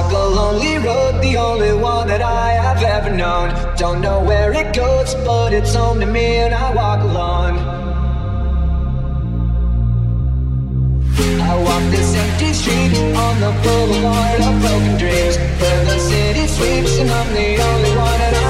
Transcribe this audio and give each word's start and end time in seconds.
walk 0.00 0.12
a 0.12 0.26
lonely 0.34 0.78
road, 0.78 1.20
the 1.22 1.36
only 1.36 1.72
one 1.74 2.08
that 2.08 2.22
I 2.22 2.52
have 2.52 2.82
ever 2.82 3.10
known. 3.10 3.48
Don't 3.76 4.00
know 4.00 4.20
where 4.20 4.52
it 4.52 4.74
goes, 4.74 5.14
but 5.26 5.52
it's 5.52 5.74
home 5.74 6.00
to 6.00 6.06
me, 6.06 6.36
and 6.36 6.54
I 6.54 6.74
walk 6.74 7.00
alone. 7.00 7.58
I 11.50 11.54
walk 11.66 11.84
this 11.90 12.14
empty 12.14 12.52
street 12.52 12.92
on 13.16 13.34
the 13.44 13.52
boulevard 13.62 14.40
of 14.48 14.54
broken 14.62 14.96
dreams, 14.98 15.36
where 15.60 15.84
the 15.84 15.98
city 15.98 16.46
sleeps, 16.46 16.98
and 16.98 17.10
I'm 17.10 17.28
the 17.34 17.62
only 17.62 17.96
one 17.96 18.18
that 18.20 18.34
I. 18.34 18.49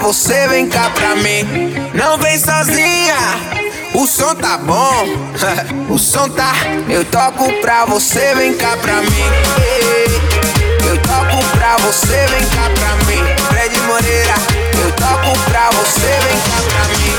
Você 0.00 0.48
vem 0.48 0.68
cá 0.68 0.90
pra 0.90 1.16
mim. 1.16 1.44
Não 1.94 2.18
vem 2.18 2.38
sozinha, 2.38 3.16
o 3.94 4.06
som 4.06 4.34
tá 4.34 4.58
bom. 4.58 5.06
o 5.88 5.98
som 5.98 6.28
tá, 6.30 6.52
eu 6.88 7.04
toco 7.04 7.52
pra 7.60 7.84
você, 7.84 8.34
vem 8.34 8.54
cá 8.54 8.76
pra 8.76 9.00
mim. 9.02 9.24
Eu 10.86 10.96
toco 10.98 11.44
pra 11.56 11.76
você, 11.78 12.26
vem 12.28 12.46
cá 12.48 12.70
pra 12.74 12.96
mim. 13.06 13.22
Fred 13.48 13.80
Moreira, 13.80 14.34
eu 14.82 14.92
toco 14.92 15.38
pra 15.50 15.70
você, 15.70 16.18
vem 16.26 16.40
cá 16.40 16.62
pra 16.68 16.84
mim. 16.88 17.10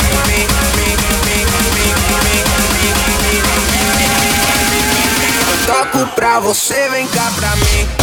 Eu 5.47 5.65
toco 5.65 6.07
pra 6.15 6.39
você, 6.39 6.89
vem 6.89 7.07
cá 7.07 7.31
pra 7.35 7.55
mim. 7.55 8.00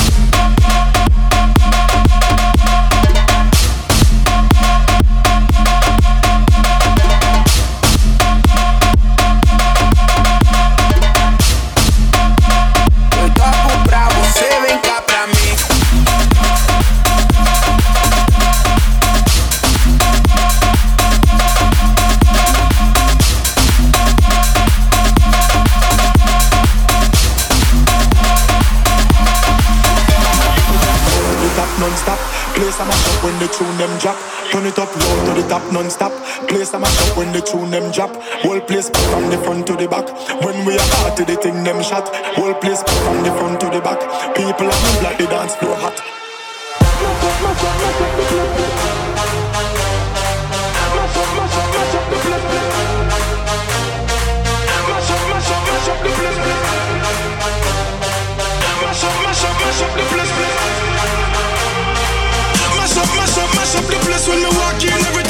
Non-stop. 35.79 36.13
Place 36.49 36.73
a 36.75 36.79
mash 36.79 37.01
up 37.01 37.17
when 37.17 37.33
the 37.33 37.41
tune 37.41 37.71
them 37.71 37.91
drop. 37.93 38.11
Whole 38.43 38.61
place 38.61 38.91
back 38.91 39.05
from 39.13 39.31
the 39.31 39.39
front 39.39 39.67
to 39.67 39.77
the 39.77 39.89
back. 39.89 40.07
When 40.43 40.67
we 40.67 40.75
are 40.75 40.89
party, 40.99 41.25
the 41.25 41.37
thing 41.37 41.65
them 41.65 41.83
shot. 41.83 42.09
Whole 42.37 42.55
place 42.55 42.83
back 42.83 42.99
from 43.05 43.23
the 43.23 43.33
front 43.39 43.61
to 43.61 43.67
the 43.71 43.81
back. 43.81 44.01
People 44.35 44.67
are 44.67 44.81
move 44.85 45.03
like 45.03 45.19
the 45.19 45.27
dance 45.27 45.55
floor 45.57 45.77
hot. 45.77 45.97
When 64.29 64.39
we 64.41 64.51
walk 64.59 64.83
in, 64.85 64.93
everything 65.07 65.28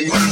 you 0.00 0.27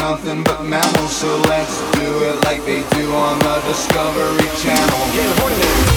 nothing 0.00 0.42
but 0.42 0.64
mammals, 0.64 1.14
so 1.14 1.28
let's 1.48 1.78
do 1.92 2.24
it 2.24 2.42
like 2.44 2.64
they 2.64 2.82
do 2.96 3.12
on 3.12 3.38
the 3.38 3.56
Discovery 3.68 4.48
Channel. 4.62 5.00
Get 5.12 5.89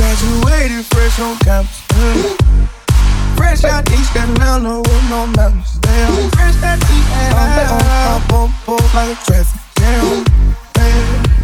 Graduated 0.00 0.86
fresh 0.86 1.20
on 1.20 1.36
campus. 1.40 1.84
Fresh 3.36 3.64
out 3.64 3.86
East 3.92 4.16
Atlanta 4.16 4.78
with 4.78 5.10
no 5.10 5.26
mountains. 5.36 5.78
Damn. 5.80 6.30
Fresh 6.30 6.62
out 6.62 6.78
East 6.78 7.10
Atlanta. 7.20 7.76
I'm, 8.08 8.22
I'm, 8.32 8.50
I'm, 8.66 8.80
I'm, 8.96 9.16
I'm, 9.76 10.49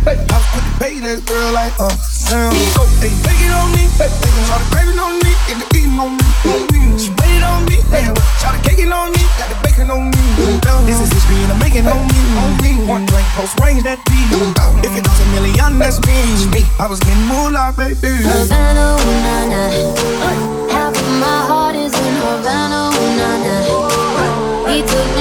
Hey, 0.07 0.15
I 0.15 0.39
was 0.39 0.47
quick 0.55 0.63
to 0.63 0.75
pay 0.79 0.95
that 1.03 1.27
girl 1.27 1.51
like 1.51 1.75
a 1.83 1.91
uh, 1.91 1.97
sound. 1.99 2.55
So 2.79 2.87
they 3.03 3.11
baking 3.27 3.51
on 3.51 3.75
me, 3.75 3.91
hey, 3.99 4.07
they 4.07 4.31
try 4.47 4.55
to 4.55 4.67
craving 4.71 5.03
on 5.03 5.19
me, 5.19 5.35
and 5.51 5.59
they 5.59 5.83
eating 5.83 5.99
on 5.99 6.15
me. 6.15 6.23
Mm-hmm. 6.47 6.95
She 6.95 7.11
waited 7.11 7.43
on 7.43 7.67
me, 7.67 7.83
hey, 7.91 8.07
try 8.39 8.55
to 8.55 8.61
caking 8.63 8.95
on 8.95 9.11
me, 9.11 9.27
got 9.35 9.51
the 9.51 9.59
bacon 9.67 9.91
on 9.91 10.15
me. 10.15 10.23
Mm-hmm. 10.39 10.87
This 10.87 11.03
is 11.03 11.11
history 11.11 11.43
and 11.43 11.51
I'm 11.51 11.59
making 11.59 11.91
on 11.91 12.07
me, 12.07 12.23
on 12.39 12.55
me. 12.63 12.87
One 12.87 13.03
drink, 13.11 13.27
post 13.35 13.59
range 13.59 13.83
that 13.83 13.99
be. 14.07 14.15
Mm-hmm. 14.31 14.87
If 14.87 14.95
it 14.95 15.03
was 15.03 15.19
a 15.19 15.27
million, 15.35 15.75
that's 15.83 15.99
me. 16.07 16.63
I 16.79 16.87
was 16.87 17.03
getting 17.03 17.27
more 17.27 17.51
like 17.51 17.75
baby. 17.75 18.23
Havana, 18.23 18.95
ooh, 18.95 19.11
nah, 19.27 19.51
nah. 19.51 20.71
Half 20.71 20.95
of 20.95 21.11
my 21.19 21.51
heart 21.51 21.75
is 21.75 21.91
in 21.91 22.15
Havana, 22.23 22.95
ooh, 22.95 23.19
nah, 23.19 23.43
nah. 23.43 24.71
We 24.71 24.87
took 24.87 25.16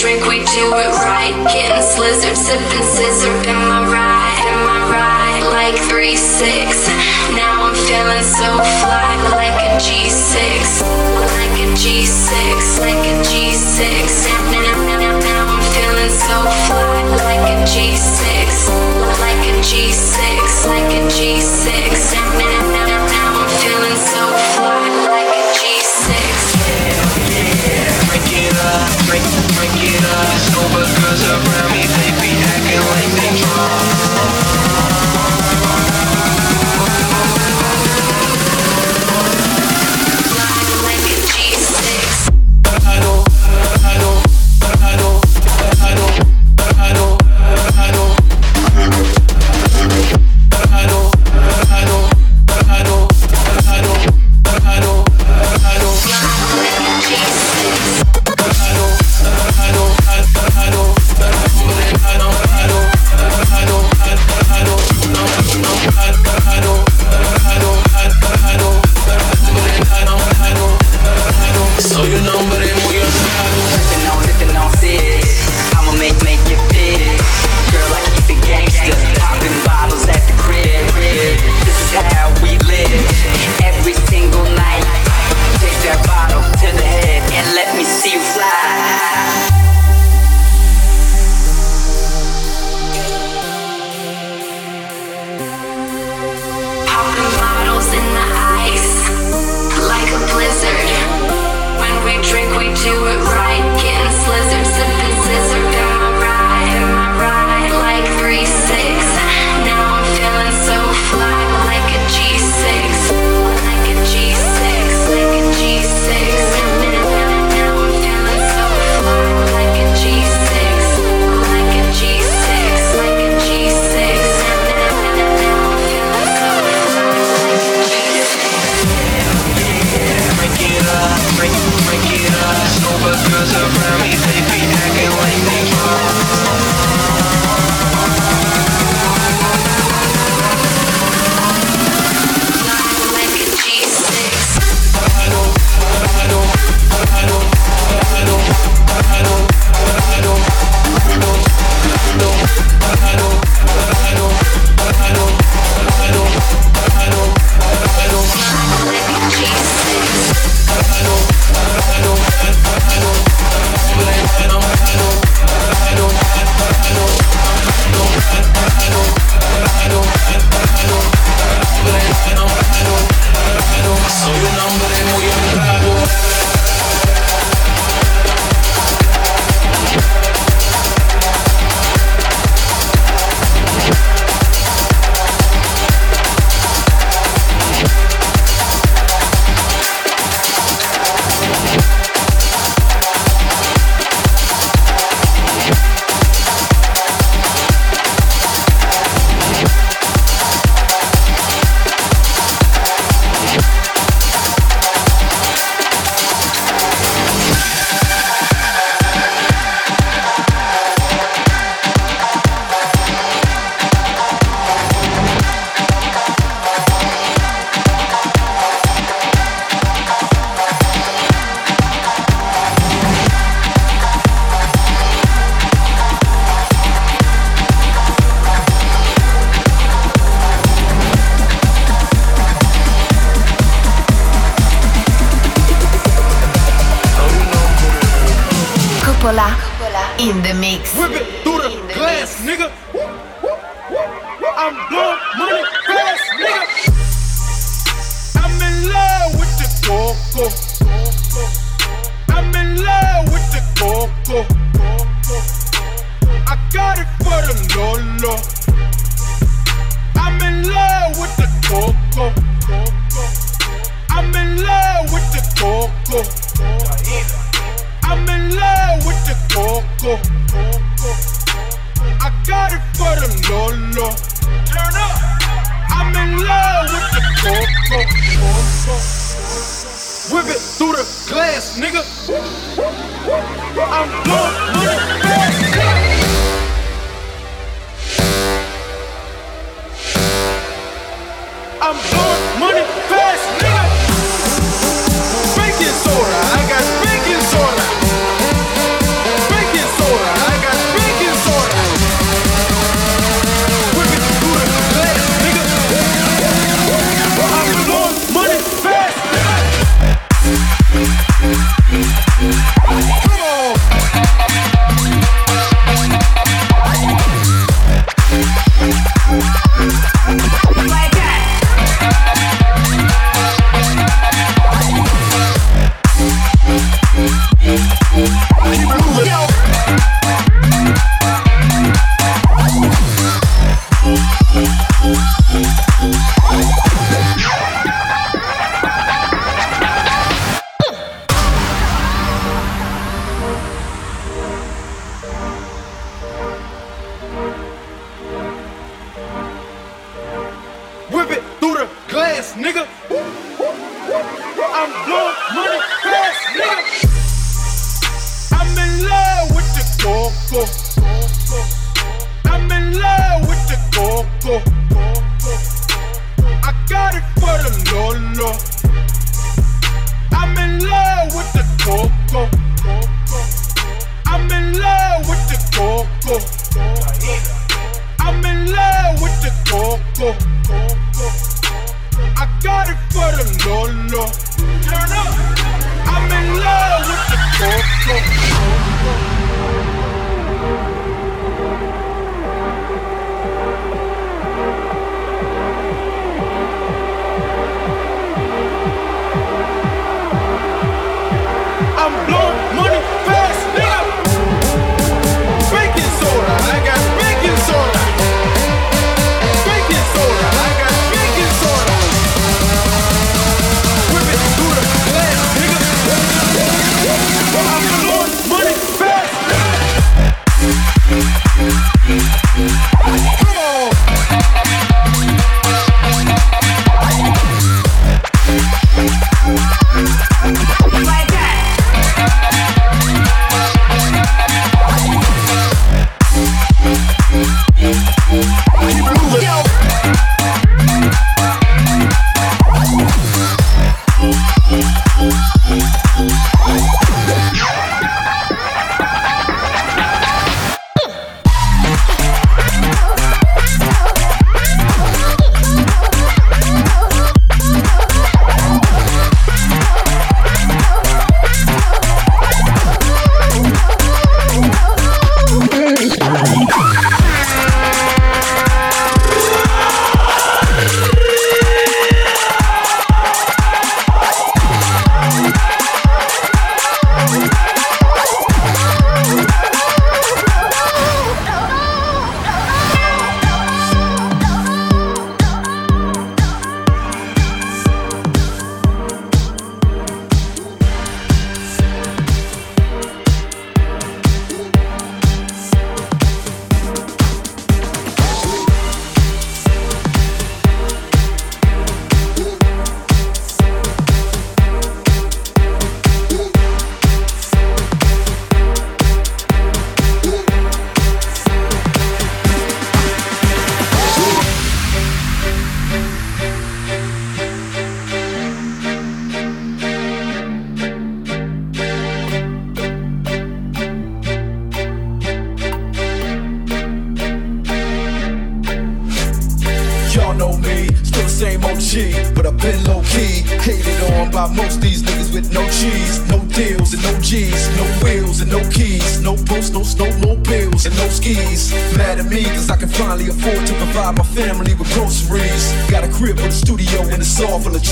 drink, 0.00 0.24
we 0.24 0.40
do 0.56 0.64
it 0.72 0.92
right. 1.04 1.36
Getting 1.52 1.84
slizzard, 1.84 2.34
sipping 2.34 2.86
scissor, 2.88 3.36
am 3.52 3.68
I 3.68 3.80
right? 3.84 4.40
Am 4.48 4.64
I 4.64 4.80
right? 4.88 5.44
Like 5.52 5.76
3 5.92 6.16
6. 6.16 6.88
Now 7.36 7.68
I'm 7.68 7.76
feeling 7.84 8.24
so 8.24 8.48
fly, 8.80 9.12
like 9.36 9.60
a 9.60 9.76
G6. 9.76 10.80
Like 11.36 11.52
a 11.60 11.68
G6, 11.76 12.80
like 12.80 13.04
a 13.12 13.16
G6. 13.28 14.24
Now, 14.48 14.72
now, 14.88 14.96
now, 14.96 15.18
now 15.20 15.44
I'm 15.52 15.64
feeling 15.76 16.08
so 16.08 16.48
fly, 16.64 17.04
like 17.20 17.44
a 17.52 17.60
G6. 17.68 18.72
Like 19.20 19.42
a 19.52 19.54
G6, 19.60 20.66
like 20.66 20.90
a 20.96 21.02
G6. 21.12 21.99
around 31.46 31.72
me. 31.72 31.79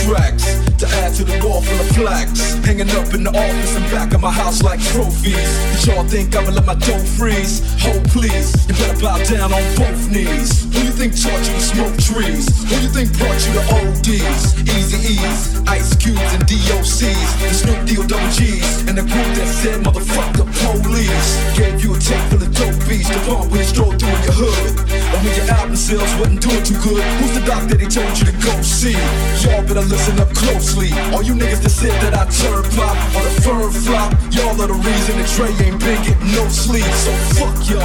Tracks 0.09 0.59
to 0.79 0.87
add 1.05 1.15
to 1.15 1.23
the 1.23 1.39
wall 1.45 1.61
full 1.61 1.81
of 1.81 1.88
plaques. 1.99 2.55
Hanging 2.65 2.91
up 2.95 3.13
in 3.13 3.25
the 3.25 3.35
office 3.35 3.77
and 3.77 3.85
back 3.91 4.15
of 4.15 4.21
my 4.21 4.31
house 4.31 4.63
like 4.63 4.81
trophies. 4.95 5.51
Did 5.75 5.87
y'all 5.87 6.05
think 6.05 6.35
I'ma 6.37 6.51
let 6.55 6.67
my 6.67 6.75
dough 6.75 7.05
freeze? 7.19 7.61
Hold 7.83 8.05
please, 8.15 8.55
you 8.69 8.75
better 8.79 8.99
bow 9.03 9.19
down 9.27 9.53
on 9.53 9.65
both 9.75 10.11
knees. 10.11 10.65
Who 10.73 10.79
you 10.87 10.95
think 10.95 11.13
taught 11.19 11.43
you 11.43 11.55
to 11.59 11.65
smoke 11.75 11.97
trees? 11.99 12.47
Who 12.71 12.77
you 12.79 12.91
think 12.95 13.11
brought 13.19 13.41
you 13.47 13.53
to 13.59 13.65
ODs? 13.83 14.43
Easy 14.63 15.19
E's, 15.19 15.59
Ice 15.67 15.97
Cubes, 15.97 16.31
and 16.35 16.45
DOCs. 16.47 17.31
The 17.43 17.55
Snoop 17.55 17.81
Deal 17.87 18.05
Double 18.07 18.31
G's. 18.31 18.87
And 18.87 18.95
the 18.97 19.03
group 19.03 19.31
that 19.39 19.49
said, 19.49 19.83
motherfuck 19.83 20.31
the 20.39 20.47
police. 20.63 21.31
Gave 21.59 21.83
you 21.83 21.95
a 21.95 21.99
tape 21.99 22.23
full 22.31 22.43
of 22.43 22.51
dope 22.55 22.79
beats 22.89 23.11
pump 23.27 23.51
when 23.51 23.61
you 23.61 23.67
stroll 23.67 23.93
through 23.93 24.15
in 24.15 24.23
your 24.23 24.37
hood. 24.39 24.65
And 25.09 25.19
when 25.25 25.35
your 25.35 25.49
album 25.57 25.77
sales 25.77 26.13
wasn't 26.21 26.41
doing 26.41 26.63
too 26.63 26.79
good, 26.85 27.03
who's 27.19 27.35
the 27.35 27.45
doctor 27.45 27.75
they 27.75 27.89
told 27.89 28.13
you 28.19 28.27
to 28.29 28.37
go 28.45 28.53
see? 28.63 28.97
Y'all 29.43 29.65
better 29.65 29.87
listen 29.89 30.21
up 30.21 30.31
closely. 30.37 30.93
All 31.17 31.23
you 31.23 31.35
niggas 31.35 31.63
that 31.65 31.73
said 31.73 31.88
that 32.03 32.15
I 32.15 32.25
turn 32.29 32.63
pop 32.77 32.97
on 33.17 33.25
a 33.25 33.35
firm 33.41 33.73
flop, 33.73 34.13
y'all 34.31 34.57
are 34.61 34.69
the 34.69 34.79
reason 34.79 35.17
that 35.17 35.29
Trey 35.33 35.53
ain't 35.65 35.81
been 35.81 36.01
getting 36.05 36.33
no 36.37 36.45
sleep. 36.49 36.89
So 37.05 37.13
fuck 37.41 37.57
y'all, 37.69 37.83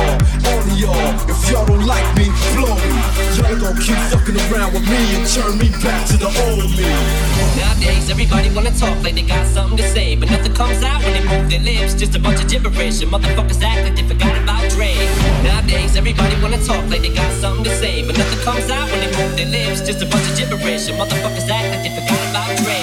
all 0.49 0.65
y'all. 0.75 1.13
If 1.29 1.39
y'all 1.49 1.65
don't 1.65 1.85
like 1.85 2.05
me, 2.19 2.27
blow 2.57 2.75
me. 2.75 2.95
Y'all 3.39 3.55
gon' 3.55 3.77
keep 3.79 3.99
fucking 4.11 4.37
around 4.51 4.73
with 4.73 4.85
me 4.85 4.99
and 5.15 5.25
turn 5.27 5.57
me 5.57 5.69
back 5.79 6.03
to 6.11 6.17
the 6.19 6.29
old 6.49 6.71
me. 6.75 6.89
Nowadays, 7.55 8.09
everybody 8.09 8.49
wanna 8.51 8.73
talk 8.75 8.97
like 9.03 9.15
they 9.15 9.23
got 9.23 9.45
something 9.47 9.77
to 9.77 9.87
say, 9.89 10.15
but 10.15 10.29
nothing 10.29 10.53
comes 10.53 10.83
out 10.83 10.99
when 11.03 11.13
they 11.15 11.23
move 11.23 11.49
their 11.49 11.63
lips. 11.63 11.93
Just 11.93 12.15
a 12.15 12.19
bunch 12.19 12.43
of 12.43 12.49
gibberish, 12.49 13.01
and 13.01 13.11
motherfuckers 13.11 13.61
act 13.63 13.87
like 13.87 13.95
they 13.95 14.05
forgot 14.07 14.35
about 14.37 14.63
Dre. 14.71 14.93
Nowadays, 15.43 15.95
everybody 15.95 16.35
wanna 16.41 16.61
talk 16.63 16.83
like 16.89 17.01
they 17.01 17.13
got 17.13 17.31
something 17.39 17.63
to 17.63 17.73
say, 17.77 18.05
but 18.05 18.17
nothing 18.17 18.39
comes 18.43 18.69
out 18.69 18.89
when 18.91 18.99
they 18.99 19.11
move 19.15 19.35
their 19.37 19.47
lips. 19.47 19.81
Just 19.81 20.01
a 20.01 20.05
bunch 20.05 20.27
of 20.29 20.37
gibberish, 20.37 20.89
and 20.89 20.97
motherfuckers 20.99 21.49
act 21.49 21.67
like 21.71 21.83
they 21.83 21.93
forgot 21.95 22.21
about 22.29 22.49
Dre. 22.57 22.63
Dre, 22.63 22.82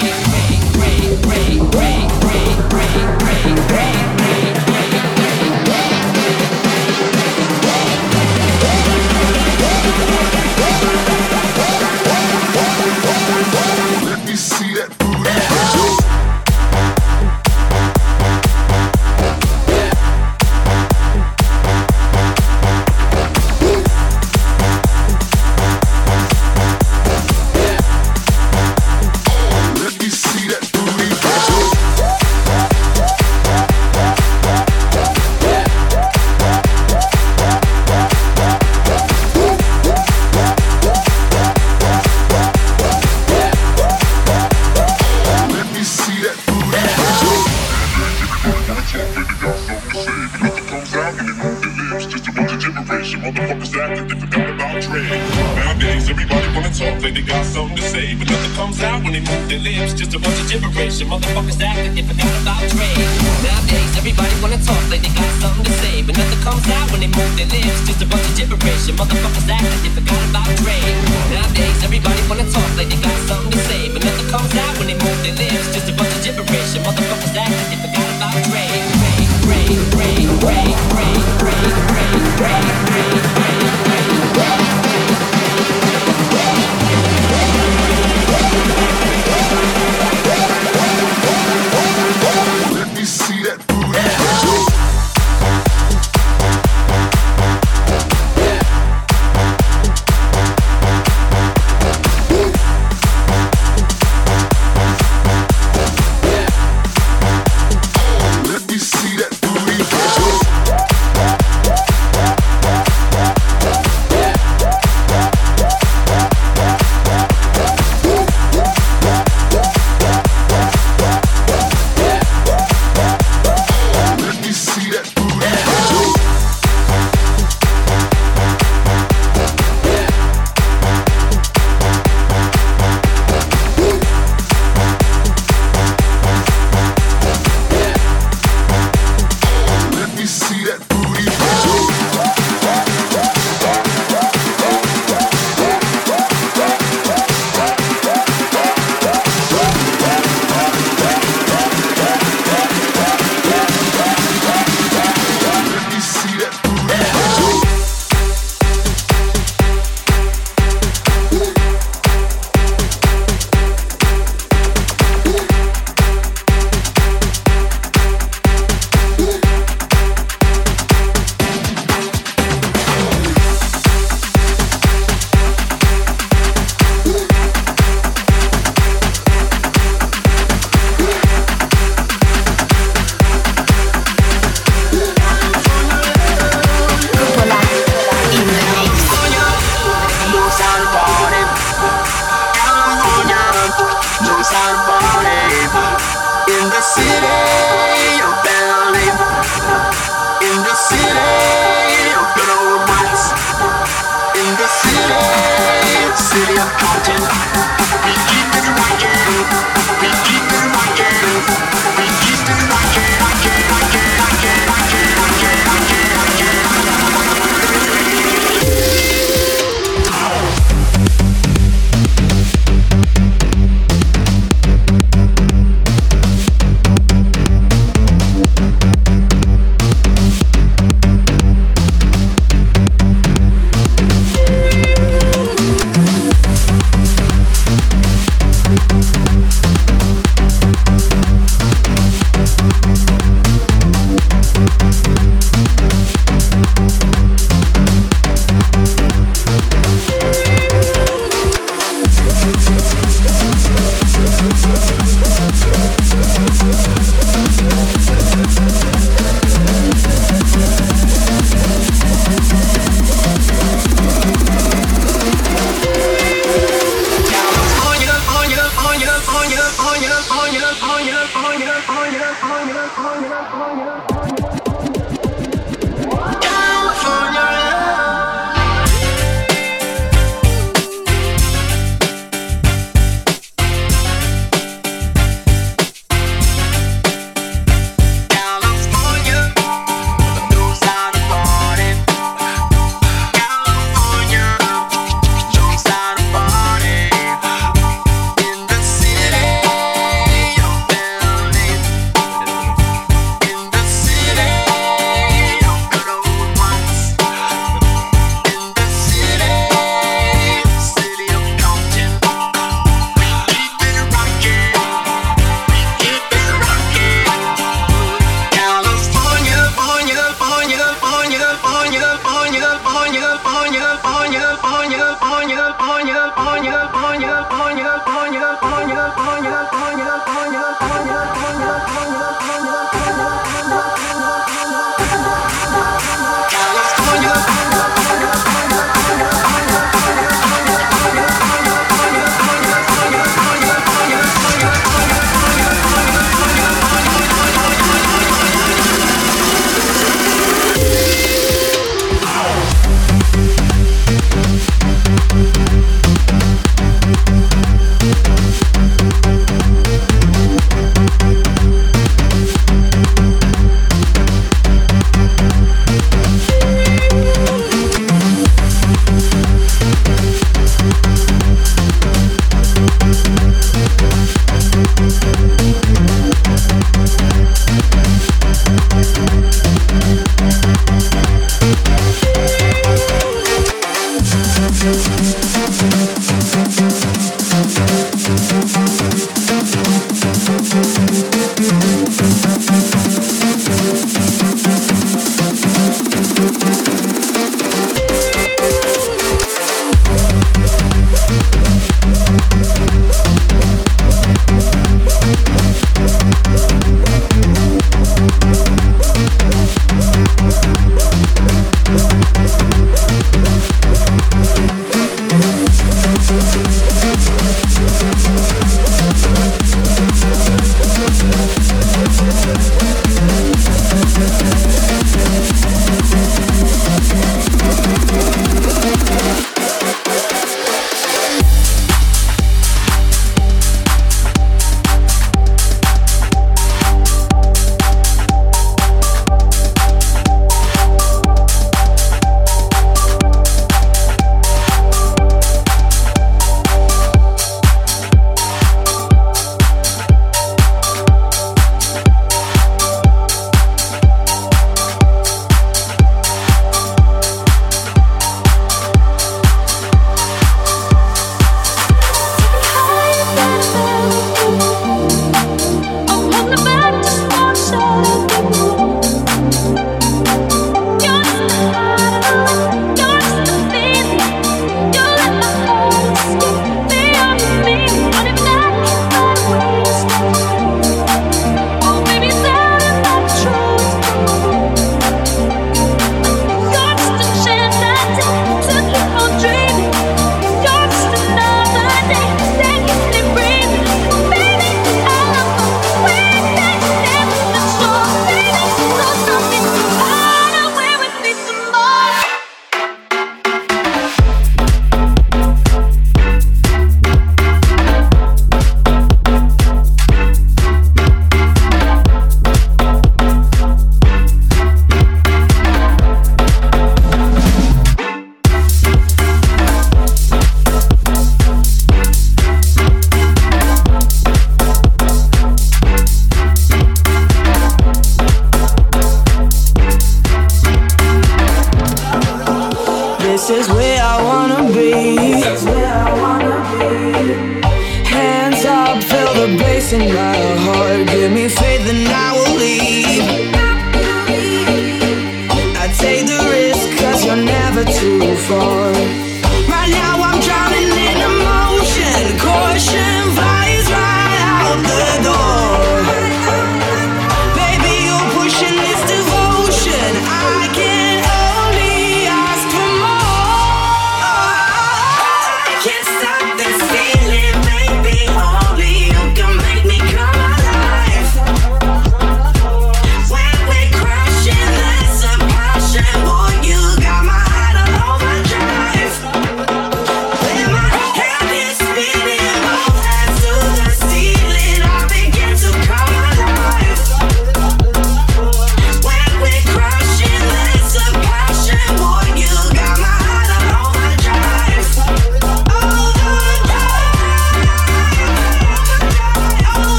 Motherfuckers 69.01 69.49
acting. 69.49 70.00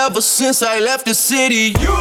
Ever 0.00 0.22
since 0.22 0.62
I 0.62 0.78
left 0.80 1.04
the 1.04 1.12
city, 1.12 1.76
you. 1.76 2.00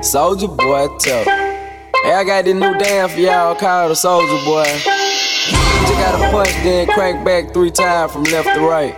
Soulja 0.00 0.48
Boy, 0.48 0.88
tough. 0.96 1.28
Hey, 1.28 2.14
I 2.14 2.24
got 2.24 2.46
this 2.46 2.54
new 2.54 2.72
dance 2.78 3.12
for 3.12 3.20
y'all 3.20 3.54
called 3.54 3.90
the 3.90 3.94
Soulja 3.94 4.38
Boy. 4.48 4.64
You 4.64 5.84
just 5.84 6.00
gotta 6.00 6.32
punch, 6.32 6.48
then 6.64 6.88
crank 6.88 7.22
back 7.22 7.52
three 7.52 7.70
times 7.70 8.12
from 8.12 8.24
left 8.24 8.48
to 8.48 8.60
right. 8.64 8.96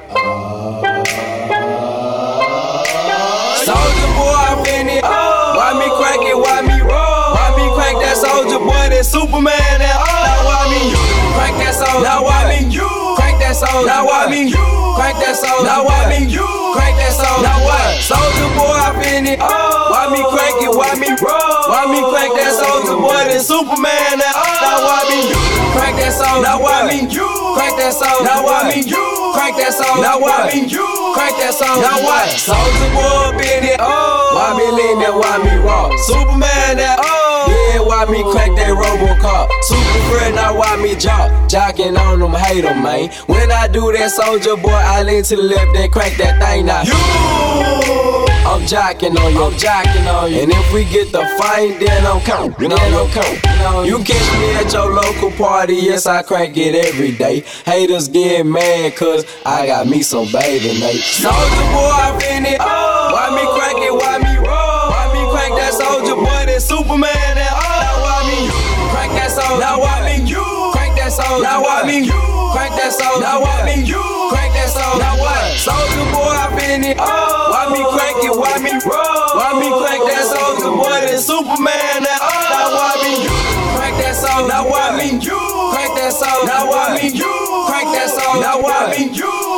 Soulja 3.67 4.07
Boy, 4.15 4.39
I'm 4.39 4.63
in 4.71 4.95
it. 4.95 5.03
Why 5.03 5.75
me 5.75 5.91
crank 5.99 6.23
it? 6.23 6.39
Why 6.39 6.63
me 6.63 6.79
roll? 6.87 7.35
Why 7.35 7.51
me 7.59 7.67
crank 7.75 7.99
that 7.99 8.15
Soulja 8.15 8.63
Boy? 8.63 8.95
That 8.95 9.05
Superman? 9.05 9.59
That 9.83 9.99
Now 10.23 10.47
why 10.47 10.71
me 10.71 10.95
crank 11.35 11.59
that 11.67 11.75
soldier? 11.75 12.07
Now 12.07 12.23
why 12.23 12.47
me 12.47 12.71
crank 13.19 13.43
that 13.43 13.57
soldier? 13.59 13.87
Now 13.87 14.07
why 14.07 14.31
me 14.31 14.53
crank 14.95 15.19
that 15.19 15.35
soldier? 15.35 15.67
Now 15.67 15.85
why 15.85 16.07
me 16.07 16.60
crank 16.75 16.97
that 16.99 17.13
soldier? 17.15 17.47
Now 17.47 17.59
what? 17.65 18.01
Soulja 18.03 18.47
Boy, 18.57 18.77
I'm 18.79 19.01
in 19.03 19.27
it. 19.27 19.39
Oh. 19.43 19.47
Why 19.93 20.11
me 20.11 20.21
crank 20.31 20.59
it? 20.63 20.73
Why 20.73 20.93
me 20.99 21.11
roll? 21.21 21.63
Why 21.71 21.87
me 21.91 22.01
crank 22.11 22.33
that 22.35 22.53
Soulja 22.57 22.95
Boy? 22.99 23.31
That 23.31 23.43
Superman? 23.43 24.19
That 24.19 24.35
Now 24.35 24.83
why 24.83 25.07
me 25.11 25.31
crank 25.77 25.97
that 26.01 26.13
soldier? 26.15 26.43
Now 26.43 26.59
why 26.63 26.87
me 26.89 27.07
crank 27.07 27.75
that 27.79 27.93
soldier? 27.95 28.25
Now 28.27 28.43
why 28.43 28.71
me 28.71 28.83
crank 29.37 29.55
that 29.61 29.73
soldier? 29.75 30.03
Now 30.03 30.19
why 30.19 30.51
me 30.51 30.67
crank 30.67 31.35
that 31.39 31.55
soldier? 31.55 31.83
Now 31.83 31.99
what? 32.03 32.29
Soulja 32.35 32.87
Boy, 32.95 33.39
been 33.39 33.65
it. 33.71 33.79
Oh. 33.79 34.35
Why 34.35 34.55
me 34.59 34.67
lean 34.71 34.99
that? 35.05 35.15
Why 35.15 35.39
me 35.43 35.55
rock? 35.63 35.93
Superman? 36.07 36.79
That 36.79 36.99
oh. 36.99 37.20
Yeah, 37.71 37.83
why 37.83 38.05
me 38.07 38.21
crack 38.33 38.51
that 38.57 38.75
Robocop? 38.75 39.47
Super 39.63 40.03
friend, 40.11 40.35
now 40.35 40.59
why 40.59 40.75
me 40.83 40.97
jock? 40.97 41.31
Jocking 41.49 41.97
on 41.97 42.19
them, 42.19 42.33
hate 42.33 42.63
them, 42.63 42.83
man. 42.83 43.11
When 43.27 43.53
I 43.53 43.69
do 43.69 43.93
that 43.93 44.11
Soulja 44.11 44.61
Boy, 44.61 44.71
I 44.71 45.05
lean 45.05 45.23
to 45.23 45.37
the 45.37 45.43
left, 45.43 45.73
then 45.75 45.89
crack 45.89 46.17
that 46.17 46.43
thing 46.43 46.67
now. 46.67 46.83
You! 46.83 48.27
I'm 48.43 48.63
jocking 48.67 49.15
on 49.15 49.33
you, 49.33 49.45
I'm 49.45 49.53
jocking 49.53 50.13
on 50.13 50.33
you. 50.33 50.43
And 50.43 50.51
if 50.51 50.73
we 50.73 50.85
get 50.85 51.13
the 51.13 51.23
fight, 51.39 51.79
then 51.79 52.05
I'm 52.05 52.21
coming, 52.23 52.59
then 52.59 52.73
I'm 52.73 53.09
coming. 53.11 53.87
You 53.87 53.99
catch 54.03 54.41
me 54.41 54.51
at 54.55 54.73
your 54.73 54.93
local 54.93 55.31
party, 55.31 55.75
yes, 55.75 56.07
I 56.07 56.23
crack 56.23 56.57
it 56.57 56.75
every 56.75 57.13
day. 57.13 57.45
Haters 57.65 58.09
get 58.09 58.47
mad, 58.47 58.97
cause 58.97 59.25
I 59.47 59.67
got 59.67 59.87
me 59.87 60.03
some 60.03 60.27
baby 60.33 60.81
Nate. 60.81 61.07
Soulja 61.07 61.65
Boy, 61.71 61.87
I 61.87 62.19
been 62.19 62.47
it. 62.47 62.59
Why 62.59 63.31
me 63.31 63.47
Why 78.41 78.57
me 78.57 78.73
roll? 78.73 79.37
Why 79.37 79.53
me 79.61 79.69
crank 79.69 80.01
that 80.09 80.25
soldier 80.25 80.73
oh. 80.73 80.81
boy? 80.81 80.97
That 81.05 81.21
Superman? 81.21 82.09
That 82.09 82.21
now 82.25 82.73
why 82.73 82.97
me 83.05 83.29
crank 83.77 84.01
that 84.01 84.17
soldier? 84.17 84.49
Now 84.49 84.65
why 84.65 84.97
me 84.97 85.21
crank 85.21 85.93
that 86.01 86.13
soldier? 86.17 86.49
Now 86.49 86.65
why 86.73 86.97
me 86.97 87.13
crank 87.69 87.93
that 87.93 88.09
soldier? 88.09 88.41
Now 88.41 88.57
why 88.65 88.97
me 88.97 89.13
you 89.13 89.13
you 89.13 89.29
you 89.29 89.50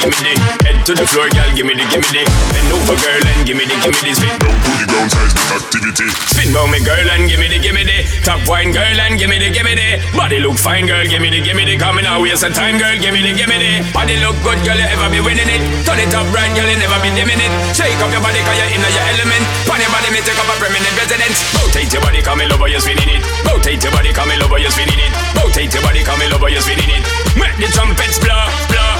give 0.00 0.08
me 0.08 0.16
the, 0.16 0.16
give 0.16 0.16
me 0.16 0.24
the. 0.24 0.34
Head 0.64 0.78
to 0.86 0.92
the 0.96 1.06
floor, 1.06 1.28
girl, 1.28 1.50
give 1.52 1.66
me 1.68 1.74
the, 1.76 1.84
give 1.92 2.00
me 2.00 2.10
the. 2.16 2.24
Bend 2.56 2.72
over, 2.72 2.96
girl, 2.96 3.20
and 3.20 3.40
give 3.44 3.56
me 3.56 3.64
the, 3.68 3.76
give 3.84 3.96
me 4.00 4.10
the. 4.10 4.16
Spin 4.16 4.38
down 4.40 4.56
to 4.56 4.72
the 4.80 4.86
ground, 4.88 5.10
seismic 5.12 5.50
activity. 5.52 6.08
Spin 6.32 6.48
round 6.56 6.70
me, 6.72 6.80
girl, 6.80 7.08
and 7.12 7.28
give 7.28 7.40
me 7.40 7.48
the, 7.52 7.58
give 7.60 7.74
me 7.76 7.84
the. 7.84 7.98
Top 8.24 8.40
wine, 8.48 8.72
girl, 8.72 8.96
and 9.04 9.20
give 9.20 9.28
me 9.28 9.36
the, 9.36 9.52
give 9.52 9.66
me 9.66 9.76
the. 9.76 10.00
Body 10.16 10.40
look 10.40 10.56
fine, 10.56 10.86
girl, 10.88 11.04
give 11.04 11.20
me 11.20 11.28
the, 11.28 11.40
give 11.44 11.56
me 11.56 11.64
the. 11.68 11.76
Coming 11.76 12.06
out, 12.08 12.24
waste 12.24 12.44
of 12.44 12.56
time, 12.56 12.80
girl, 12.80 12.96
give 12.96 13.12
me 13.12 13.20
the, 13.20 13.32
give 13.36 13.48
me 13.48 13.60
the. 13.60 13.84
Body 13.92 14.16
look 14.24 14.36
good, 14.40 14.60
girl, 14.64 14.78
you 14.78 14.88
ever 14.88 15.08
be 15.12 15.20
winning 15.20 15.48
it. 15.48 15.60
Turn 15.84 16.00
it 16.00 16.12
up 16.16 16.26
right, 16.32 16.52
girl, 16.56 16.68
you 16.68 16.78
never 16.80 16.98
be 17.04 17.10
dimming 17.12 17.40
it. 17.40 17.52
Shake 17.76 18.00
up 18.00 18.08
your 18.08 18.24
body, 18.24 18.40
cause 18.40 18.56
you're 18.56 18.72
in 18.72 18.80
your 18.80 19.04
element. 19.04 19.44
Pon 19.68 19.78
your 19.80 19.92
body, 19.92 20.08
me 20.16 20.20
take 20.24 20.38
up 20.40 20.48
a 20.48 20.54
permanent 20.56 20.94
residence. 20.96 21.38
Rotate 21.60 21.92
your 21.92 22.02
body, 22.02 22.20
come 22.24 22.40
over, 22.40 22.68
you're 22.68 22.80
spinning 22.80 23.10
it. 23.10 23.22
Rotate 23.44 23.82
your 23.84 23.92
body, 23.92 24.10
come 24.16 24.32
over, 24.32 24.58
you're 24.58 24.72
spinning 24.72 24.96
it. 24.96 25.12
Rotate 25.36 25.72
your 25.76 25.84
body, 25.84 26.00
come 26.02 26.20
over, 26.24 26.48
you're 26.48 26.64
spinning 26.64 26.88
it. 26.88 27.04
Make 27.36 27.56
the 27.60 27.68
trumpets 27.72 28.18
blow, 28.18 28.40
blow, 28.72 28.99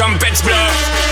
trumpets 0.00 0.40
blow. 0.40 1.09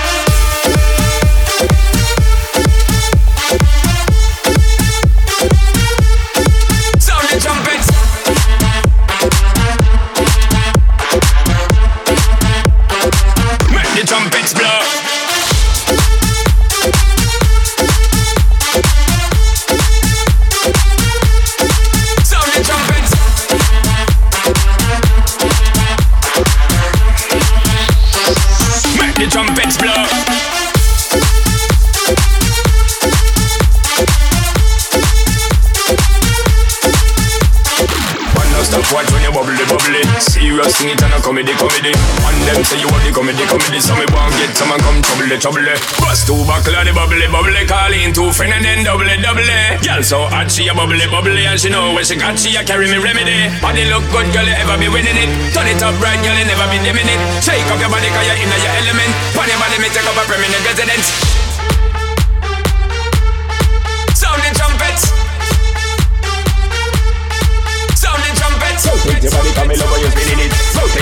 Thing 40.79 40.95
it 40.95 41.03
and 41.03 41.11
a 41.11 41.19
comedy 41.19 41.51
comedy. 41.59 41.91
And 41.91 42.39
them 42.47 42.63
say 42.63 42.79
you 42.79 42.87
want 42.87 43.03
the 43.03 43.11
comedy 43.11 43.43
comedy, 43.51 43.83
so 43.83 43.99
me 43.99 44.07
want 44.15 44.31
get 44.39 44.55
some 44.55 44.71
and 44.71 44.79
come 44.79 45.03
trouble 45.03 45.27
trouble. 45.43 45.67
Bust 45.99 46.31
two 46.31 46.39
buckle 46.47 46.71
of 46.79 46.87
the 46.87 46.95
bubbly 46.95 47.27
bubbly, 47.27 47.67
call 47.67 47.91
in 47.91 48.15
two 48.15 48.31
friend 48.31 48.55
and 48.55 48.63
then 48.63 48.87
double 48.87 49.11
double. 49.19 49.43
Girl 49.83 50.07
so 50.07 50.31
hot 50.31 50.47
she 50.47 50.71
a 50.71 50.75
bubbly 50.79 51.03
bubbly 51.11 51.51
and 51.51 51.59
she 51.59 51.67
know 51.67 51.99
when 51.99 52.07
she 52.07 52.15
got 52.15 52.39
she 52.39 52.55
a 52.55 52.63
carry 52.63 52.87
me 52.87 53.03
remedy. 53.03 53.51
Body 53.59 53.91
look 53.91 54.07
good, 54.15 54.31
girl 54.31 54.47
you 54.47 54.55
ever 54.55 54.79
be 54.79 54.87
winning 54.87 55.19
it. 55.19 55.31
Turn 55.51 55.67
it 55.67 55.83
up 55.83 55.99
right, 55.99 56.23
girl 56.23 56.39
you 56.39 56.47
never 56.47 56.71
be 56.71 56.79
dimming 56.79 57.11
it. 57.11 57.21
Shake 57.43 57.67
up 57.75 57.83
your 57.83 57.91
body 57.91 58.07
'cause 58.15 58.27
you're 58.31 58.39
in 58.39 58.47
your 58.47 58.75
element. 58.79 59.11
Pon 59.35 59.51
your 59.51 59.59
body 59.59 59.83
me 59.83 59.91
take 59.91 60.07
up 60.07 60.15
a 60.15 60.23
permanent 60.31 60.63
residence. 60.63 61.38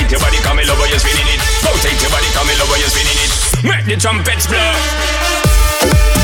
Rotate 0.06 0.20
your 0.20 0.30
body, 0.30 0.38
come 0.38 0.58
over, 0.58 0.86
you're 0.86 1.00
spinning 1.00 1.26
it. 1.26 1.40
Rotate 1.66 2.00
your 2.00 2.10
body, 2.12 2.26
come 2.30 2.46
over, 2.46 2.78
you're 2.78 2.88
spinning 2.88 3.18
it. 3.18 3.64
Make 3.64 3.86
the 3.86 3.96
trumpets 3.96 4.46
blow. 4.46 6.15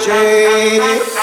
Change. 0.00 1.19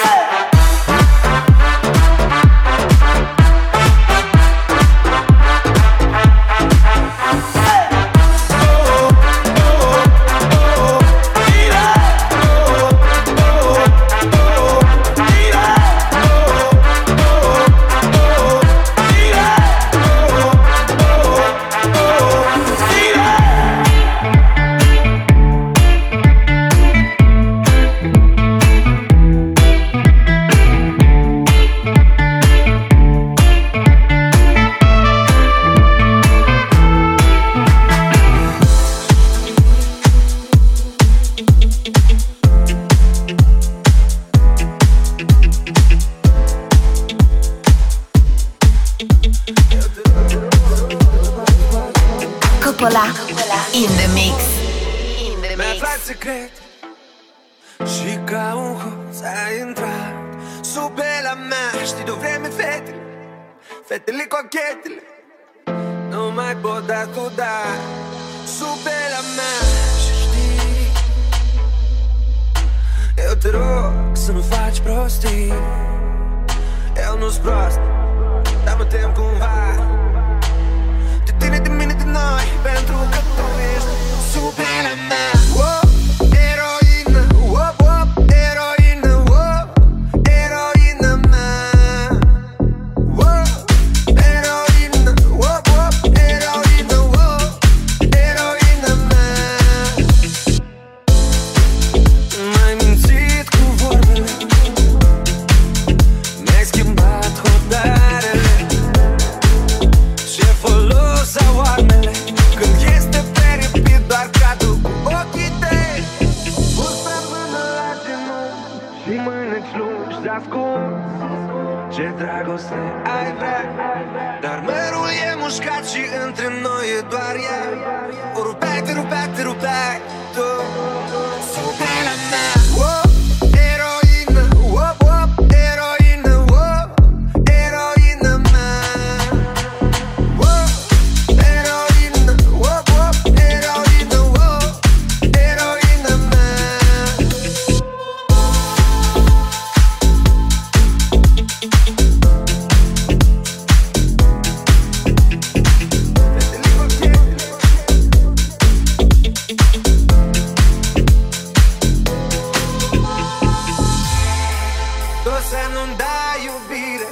să-mi 165.88 165.96
dai 165.96 166.38
iubire. 166.48 167.08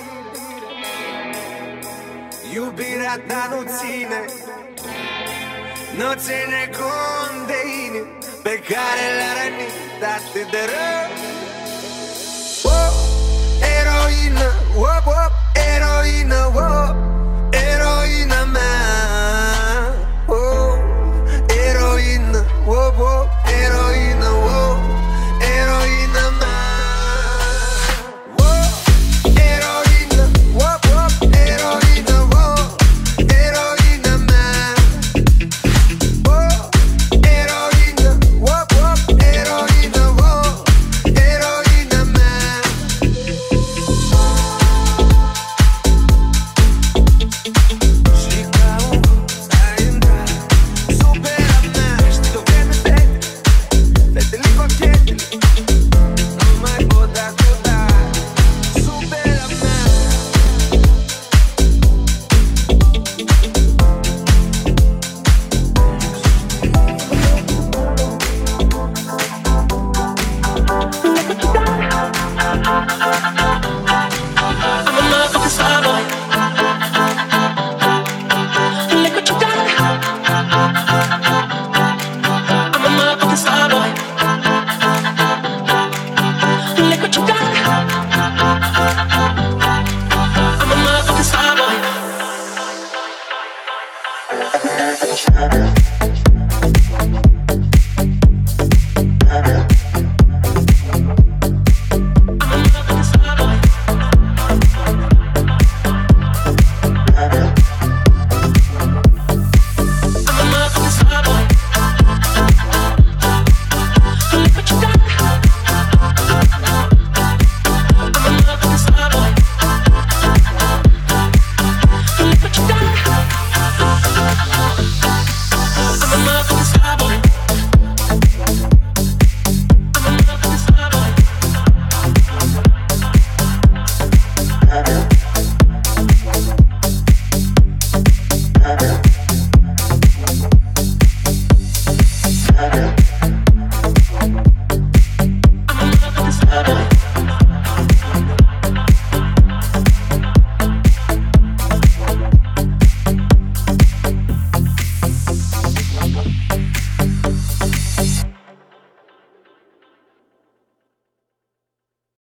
Iubirea 2.55 3.21
ta 3.27 3.49
nu 3.51 3.63
ține 3.79 4.21
Nu 5.97 6.13
ține 6.15 6.71
cont 6.79 7.47
de 7.47 7.59
inimi 7.87 8.09
Pe 8.43 8.63
care 8.69 9.05
le-a 9.19 9.33
rănit 9.39 10.03
atât 10.17 10.51
de 10.51 10.63
rău. 10.73 11.09
Oh, 12.65 12.95
eroină, 13.79 14.49
oh, 14.77 15.07
oh, 15.07 15.31
eroină, 15.75 16.53
oh 16.55 16.76